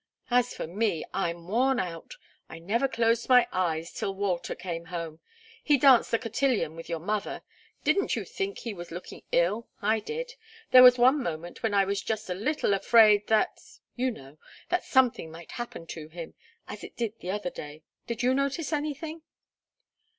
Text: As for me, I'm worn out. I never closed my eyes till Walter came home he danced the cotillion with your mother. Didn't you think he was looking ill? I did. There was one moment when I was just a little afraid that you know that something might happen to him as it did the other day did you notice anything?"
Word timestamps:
As 0.31 0.55
for 0.55 0.65
me, 0.65 1.05
I'm 1.13 1.47
worn 1.47 1.79
out. 1.79 2.15
I 2.49 2.57
never 2.57 2.87
closed 2.87 3.29
my 3.29 3.47
eyes 3.51 3.93
till 3.93 4.15
Walter 4.15 4.55
came 4.55 4.85
home 4.85 5.19
he 5.63 5.77
danced 5.77 6.09
the 6.09 6.17
cotillion 6.17 6.75
with 6.75 6.89
your 6.89 6.97
mother. 6.97 7.43
Didn't 7.83 8.15
you 8.15 8.25
think 8.25 8.57
he 8.57 8.73
was 8.73 8.89
looking 8.89 9.21
ill? 9.31 9.69
I 9.79 9.99
did. 9.99 10.33
There 10.71 10.81
was 10.81 10.97
one 10.97 11.21
moment 11.21 11.61
when 11.61 11.75
I 11.75 11.85
was 11.85 12.01
just 12.01 12.31
a 12.31 12.33
little 12.33 12.73
afraid 12.73 13.27
that 13.27 13.59
you 13.95 14.09
know 14.09 14.39
that 14.69 14.83
something 14.83 15.29
might 15.29 15.51
happen 15.51 15.85
to 15.89 16.07
him 16.07 16.33
as 16.67 16.83
it 16.83 16.97
did 16.97 17.19
the 17.19 17.29
other 17.29 17.51
day 17.51 17.83
did 18.07 18.23
you 18.23 18.33
notice 18.33 18.73
anything?" 18.73 19.21